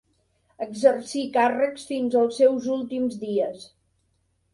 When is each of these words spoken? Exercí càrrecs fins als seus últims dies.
Exercí 0.65 1.19
càrrecs 1.35 1.83
fins 1.89 2.17
als 2.21 2.39
seus 2.43 2.65
últims 2.77 3.19
dies. 3.25 3.69